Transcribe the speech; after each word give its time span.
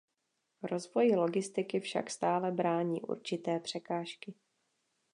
Rozvoji 0.63 1.15
logistiky 1.15 1.79
však 1.79 2.09
stále 2.09 2.51
brání 2.51 3.01
určité 3.01 3.59
překážky. 3.59 4.33